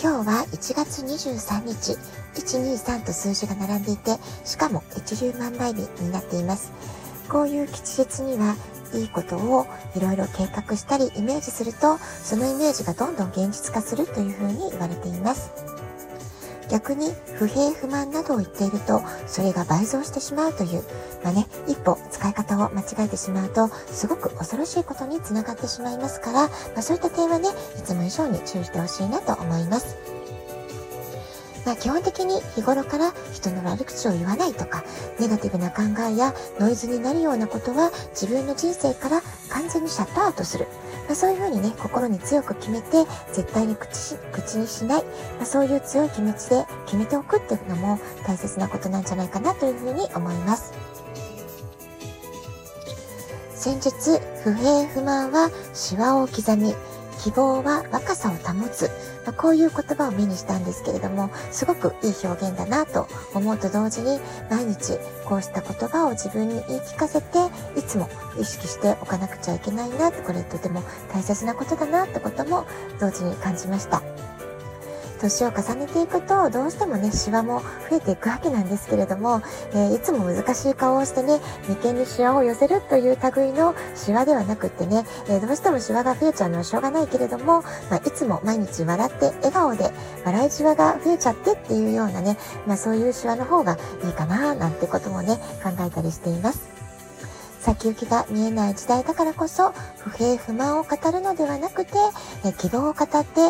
[0.00, 1.98] 今日は1月23日、
[2.40, 6.72] 123と数字が並んでいて、しかも一粒万倍日になっています。
[7.28, 8.54] こういう吉日には
[8.94, 15.50] いいことをいろいろ計画したりイメージすると、そのイメージがどんどん現実化するというふうに言われています。
[16.70, 20.82] 逆に不平不満などを言っていると、それが倍増してしまうという、
[21.24, 29.96] まあね、一歩使い方を間違えてしまうと、すごく恐ろしいことにつながってしまいますから、まあ、そういった点はね、いつも以上に注意してほしいなと思います。
[31.64, 34.84] まあ、基本的に日頃から人の悪口を言わないとか、
[35.20, 40.66] ネガティブな考えやノイズになるようなことは自分の人生から完全にシャットアウトする。
[41.08, 50.74] まあ、そういうふうにね、心に強く決めて、絶対に口口にしない、まあ、そういう強い気持ちで決めておくっていうのも大切なことなんじゃないかなというふうに思います。
[53.54, 56.74] 先日、不平不満はしわを刻み、
[57.18, 58.90] 希望は若さを保つ。
[59.24, 67.38] まあ、こういう言葉を目にしたんですけれども、すごくいい表現だなと思うと同時に、毎日こうした言葉を自分に言い聞かせて、
[67.76, 68.08] いつも
[68.40, 72.66] 意識しておかなくちゃいけないなって、これとても大切なことだなってことも
[73.00, 74.27] 同時に感じました。
[75.18, 89.92] 年を重ねていくと、どうしてもね、シワも増えていくわけなんですけれども、えー、いつも難しい顔をしてね、眉間にシワを寄せるという類のシワではなくってね、えー、どうしてもシワが増えちゃうのはしょうがないけれども、まあ、いつも毎日笑って笑顔で、
[90.24, 96.77] 笑いシワが増えちゃってっていうようなね、まあ、そういうシワの方がいいかな、なんてこともね、考えたりしています。
[97.60, 101.92] 先行きが見えない時代だからこそ、不平不満を語るのではなくて、
[102.44, 103.40] え希望を語って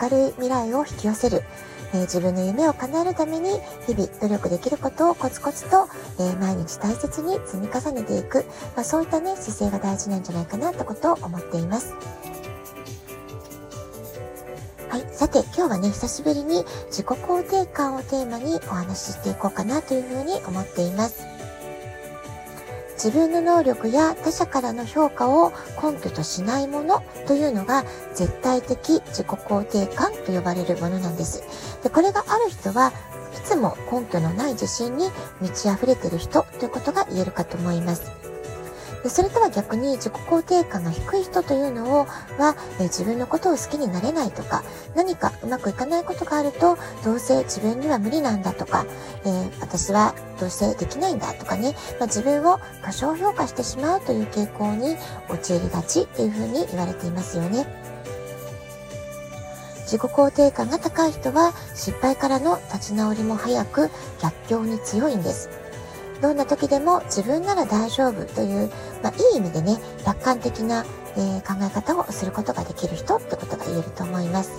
[0.00, 1.42] 明るい未来を引き寄せる。
[1.94, 3.50] え自分の夢を叶えるために
[3.86, 5.88] 日々努力できることをコツコツと、
[6.20, 8.44] え毎日大切に積み重ねていく、
[8.76, 11.94] ま、そういったね、姿勢が大事なんじゃないかなってことを思っています。
[14.90, 15.06] はい。
[15.10, 21.33] さて、今日はね、久しぶりに自己肯定感をテーマにお話ししていこうかなというふうに思っています。
[23.04, 27.84] 自分の能力や他者からの評価を根拠としないものというのが
[28.14, 31.42] 絶対的自己肯定感と呼ばれるものなんです。
[31.82, 32.94] でこれがある人は
[33.34, 35.10] いつも根拠のない自信に
[35.42, 38.33] 満ち溢れてる人ということが言えるかと思います。
[39.08, 42.06] それとは逆に自己肯定感が低い人というのを
[42.38, 44.62] は、え自分のことを好きになれないとか
[44.94, 48.86] 何かうまくいかないことがあるとどうせ自分には無理なんだとか、
[49.24, 54.96] えー、私はどうせできないんだとかね、まあ、自分を過小評価してしまうという傾向に
[55.28, 57.66] 陥りがちというふうに言われていますよね。
[59.84, 63.90] 自己肯定感が高い人は失敗からの立ち直りも早く
[64.20, 65.63] 逆境に強いんです。
[66.24, 68.70] どんな時でも自分なら大丈夫という、
[69.02, 69.76] まあ、いい意味でね、
[70.06, 70.86] 楽観的な、
[71.18, 74.52] えー、考え方をすることができる人ってことが言えると思います。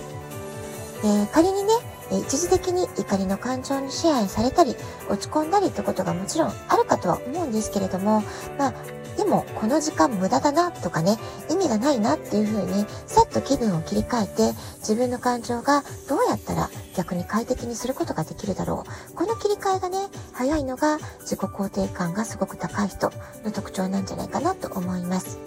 [1.02, 1.72] えー、仮にね、
[2.12, 4.76] 一時的に怒りの感情に支配されたり、
[5.10, 8.22] 落ち込んだりってことがもちろんあるかとは思うんですけれども、
[8.56, 8.74] まあ、
[9.16, 11.18] でもこの時間無駄だなとかね、
[11.50, 19.14] 意味がないなっていうふうに、さっと気分を切り替えて、自分の感情がどうやったら逆に快適にすることができるだろう。
[19.14, 19.98] この切り替えがね、
[20.32, 23.12] 早いのが自己肯定感がすごく高い人
[23.44, 25.38] の特徴なんじゃないかなと思います。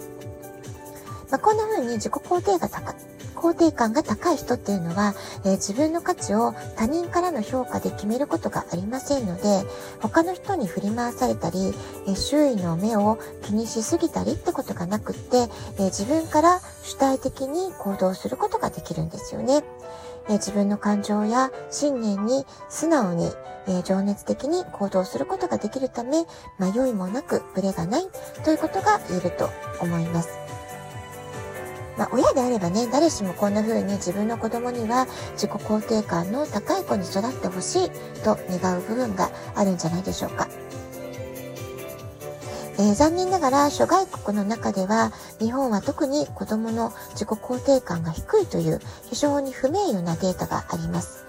[1.30, 2.94] まあ、こんな風に自己肯定が高
[3.40, 9.64] 肯定感が高い人っていうのは、えー、自分の価値を他人からの評価で決めることがありませんので、
[10.00, 11.72] 他の人に振り回されたり、
[12.06, 19.64] えー、周囲の目を気にしすぎたりってことがなくって、えー、自分から主体的に行動することができるんですよね。
[20.28, 23.30] え自分の感情や信念に素直に、
[23.66, 26.24] え情熱的に行動することができるため、
[26.58, 28.02] 迷いもなくブレがない
[28.44, 29.50] ということが言えると
[29.80, 30.28] 思います。
[31.96, 37.90] まあ、親であればね、誰しもこんな風に自分の子供には自己肯定感の高い子に育ってほしい
[38.24, 40.48] と願う部分があるんじゃないでしょうか。
[42.80, 48.80] えー、残念ながら諸外国の中では日本は特に子供の自己肯定感が低いという
[49.10, 51.26] 非常に不名誉なデータがあります。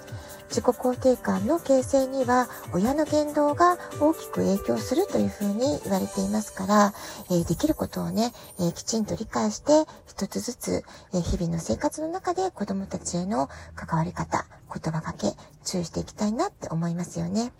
[0.48, 6.94] 自己肯定感の形成には親の言動が大きく影響するというふうに言われていますから、
[7.30, 9.72] えー、できることをね、えー、きちんと理解して
[10.08, 10.84] 一つずつ、
[11.14, 15.34] えー、日々の生活の中で子供たちへの関わり方、言葉かけ、
[15.66, 17.52] 注意していきたいなって思いますよね。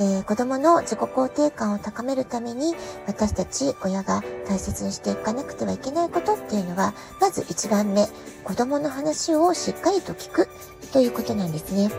[0.00, 2.74] えー、子供の自己肯定感を高めるために
[3.06, 8.06] 私たち親が大切にしていかなくてはいけないことっていうのはまず一番目
[8.42, 10.48] 子供の話をしっかりと聞く
[10.92, 11.90] ということなんですね。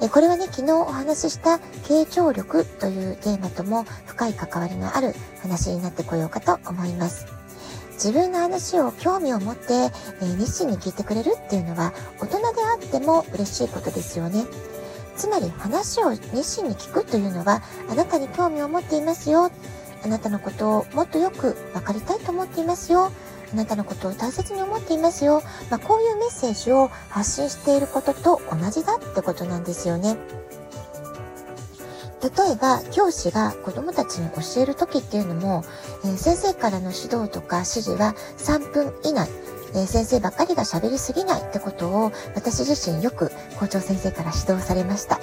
[0.00, 1.56] えこれはね昨日お話しした
[1.86, 7.26] 傾聴力というテーマとも深い関わりのある話になってこようかと思います。
[7.92, 14.44] 自分の話を興味を持って、えー、熱心に聞いてくれるっていうのは大人であっても嬉しいことですよね。
[15.16, 19.50] つまり話を熱心に聞くというのはあなたに興味を持っていますよ。
[20.04, 23.10] あなたのことをもっとよく分かりたいと思っていますよ。
[23.52, 25.42] あなたのことを大切に思っていますよ。
[25.70, 30.16] まあ、こういうメッセージを発信していることと同じだってことなんですよね。
[32.24, 35.62] 例えば教師が子供たちに教える時っていうのも、
[36.04, 39.28] えー、先生からの指導とか指示は3分以内、
[39.74, 45.20] えー、先生ばっかりが喋りすぎないってことを私自身よく校長先生から指導されました。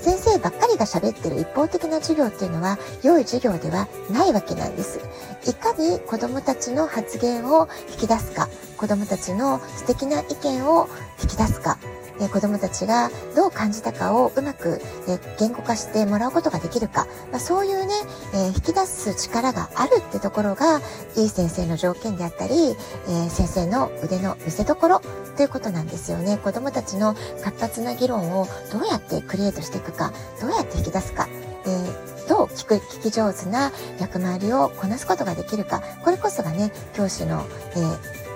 [0.00, 5.00] 先生ばっかりが喋ってる一方的な授業っていうのは良い授業ではないわけなんです。
[5.46, 10.88] いかに子供たちの発言を引き出すか、子供たちの素敵な意見を
[11.20, 11.78] 引き出すか、
[12.20, 17.94] え子供たちがどう感じたかをうまく、え言語化してもらうことができるか、まあ、そういうね、
[18.34, 20.80] え引き出す力があるってところが
[21.16, 22.76] いい先生の条件であったり、
[23.08, 25.00] え先生の腕の見せ所
[25.36, 26.38] ということなんですよね。
[26.38, 31.28] 子供たちの活発な議論をどうやってクリエイトしていくか、どうやって引き出すか、
[31.64, 37.44] えー、どう聞く、聞き上手な役回りをこなすことができるか、これこそがね、教師の、
[37.76, 38.27] えー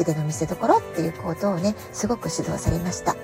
[0.00, 3.16] 腕の見せ所っていうことをね、すごく指導されました。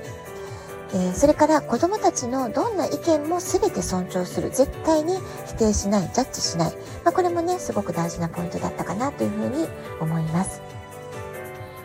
[0.95, 4.51] え、それから子供たちのどんな意見も全て尊重する。
[4.51, 6.73] 絶対に否定しない、ジャッジしない。
[7.05, 9.69] まあ、これもね、すごく大事なポイントだったかなというふうに
[10.01, 10.63] 思います。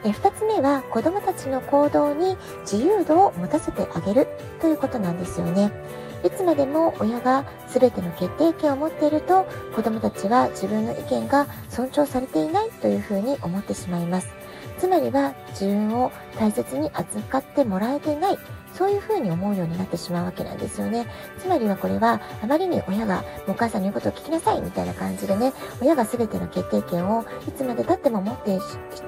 [0.04, 4.28] え2つ目は子供たちの行動に自由度を持たせてあげる
[4.62, 5.72] ということなんですよね。
[6.24, 9.46] いつまでも親が全ての決定権を持っていると
[9.76, 14.39] 子供たちは自分の意見が尊重されていないというふうに思ってしまいます。
[14.80, 18.38] つまりは自分を大切に扱ってもらえてない
[18.74, 21.06] そういうふうに思うようになってしまうわけなんですよね。
[21.38, 28.52] つまりはこれはあまりに親がお母さんの言うことを聞きなさいみたいな感じでね、親が全ての決定権をいつまで経っても持って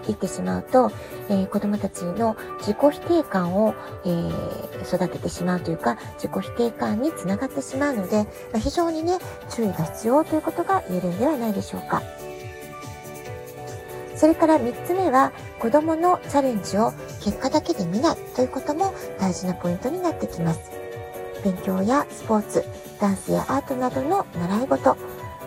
[0.10, 0.92] いってしまうと、
[1.30, 3.74] えー、子供たちの自己否定感を、
[4.04, 8.26] えー、育ててしまうというか、自己否定感につながってしまうので、ま
[8.56, 9.20] あ、非常にね、
[9.50, 12.02] 注意が必要ということが言えるんではないでしょうか。
[14.22, 16.92] それから3つ目は子供のチャレンジを
[17.24, 20.60] 結果だけで見ないということも大事なポイントになってきます。
[21.44, 22.64] 勉強やスポーツ、
[23.00, 24.96] ダンスやアートなどの習い事、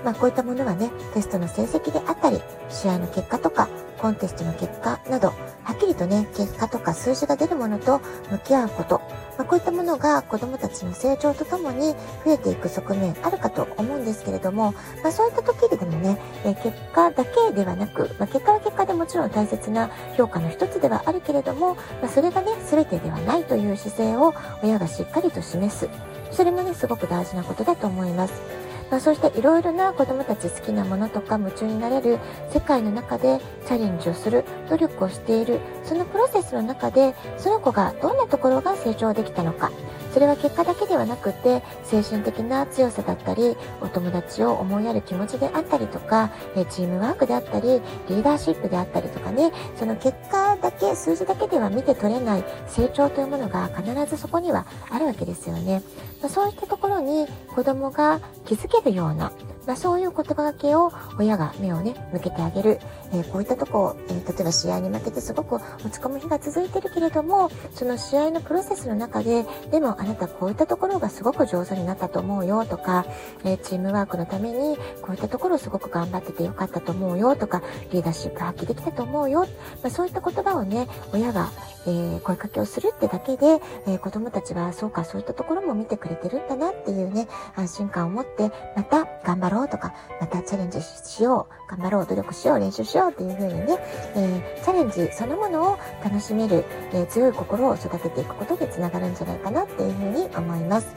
[0.04, 3.68] まあこういったものはね、テストの成績であったり、試合の結果とか、
[3.99, 5.29] コンテストの結果など、
[5.62, 8.00] はっきりとね、結果とか数字が出るものと
[8.31, 9.00] 向き合うこと、
[9.38, 11.94] まあ、こういったものが子供たちの成長とともに
[12.25, 25.88] 増えていく側面あるかと思うんですけれども、まあ、そういった時でもね、え結果だけではなく、まあ、結果は結果でもちろん大切な評価の一つではあるけれども、まそれがね、全てではないという姿勢を親がしっかりと示す。
[26.31, 28.63] それもね、すごく大事なことだと思います。
[28.90, 32.19] まあ、そうしていろいろな子どもたち好きなものとか夢中になれる
[32.52, 39.70] 世界の中でチャレンジをする努力をしているそのプロセスの中でその子がどんなところが成長できたのか。
[40.12, 46.31] それは結果だけではなくて精神的な強さだったりお友達を思いやる気持ちであったりとか
[46.70, 49.50] チームワークであったりリーダーシップであったりとかね。
[49.76, 55.82] その結果だけ数字だけでは見て取れない成長というものが必ずそこにはあるわけですよね。
[56.22, 59.30] まあ、そういったところに子供が気づけるような
[59.66, 62.80] まあ、そういう言葉がけを親が目をね、向けてあげる。
[63.12, 73.06] えー、こういったとこ、えー、例えば試合に負けてすごく落ち込む日が続いてるけれども、その試合のプロセスの中で、でもあなたこういったところがすごく上手になったと思うよとか、
[73.44, 79.46] えー、チームワークのためにこういったところをすごく頑張っててよかったと思うよとか、リーダーシップ発揮できたと思うよ。
[79.82, 81.50] まあ、そういった言葉をね、親が、
[81.86, 93.79] えー、声かけをするってだけで、えー、子供たちはそうかそういったところも見てくれてるんだなっていうね、安心感を持って、また頑張ろうろうとか、またチャレンジしよう、頑張ろう、努力しよう、練習しようっていう風にね、
[94.17, 100.89] えー、チャレンジそのものを楽しめる、えー、強い心を育てていくことでつながるんじゃないかなっていう風に思います。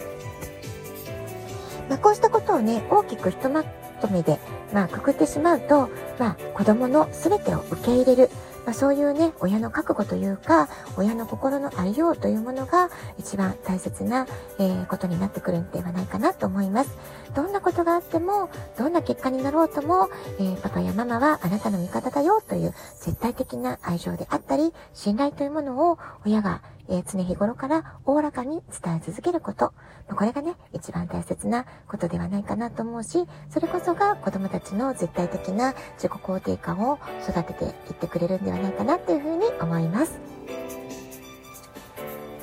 [1.89, 4.39] まあ、こうしたことをね、大きくひとまとめで、
[4.73, 8.29] まあ、くくってしまうと、まあ、子供の全てを受け入れる、
[8.67, 14.27] まあ、そういうね、親の覚悟というか、親の心のありようというものが一番大切な、
[14.59, 16.89] えー、ことになってくるんではないかなと思います。
[17.33, 29.73] どんなことがあっても、どんな結果になろうとも、えー、パパやママはあなたの味方だよという絶対的な愛情であったり、信頼というものを親がえー、常日頃からおおらかに伝え続けること。
[30.07, 40.19] まこれがね、一番大切なことではないかなと思うし、それこそが子供たちの絶対的な自己肯定感を育てていってくれるんではないかなっていうふうに思います。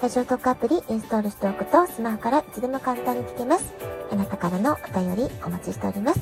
[0.03, 3.73] ラジオトークアプリインストールしておくとスマホからいつでも簡単に聞けます。
[4.11, 6.21] あなたからのお便りお待ちしております。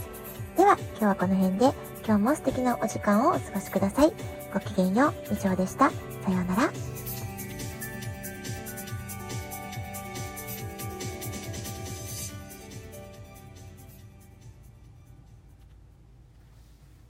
[0.56, 1.72] では、今日はこの辺で
[2.06, 4.12] 今日も素敵なお時間をお過ごしください。
[4.52, 5.14] ごきげんよう。
[5.32, 5.90] 以上でした。
[5.90, 7.01] さようなら。